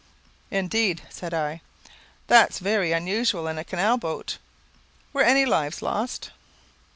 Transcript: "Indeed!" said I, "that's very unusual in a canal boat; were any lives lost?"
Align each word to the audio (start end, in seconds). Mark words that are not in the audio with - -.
"Indeed!" 0.49 1.03
said 1.11 1.31
I, 1.31 1.61
"that's 2.25 2.57
very 2.57 2.91
unusual 2.91 3.47
in 3.47 3.59
a 3.59 3.63
canal 3.63 3.99
boat; 3.99 4.39
were 5.13 5.21
any 5.21 5.45
lives 5.45 5.83
lost?" 5.83 6.31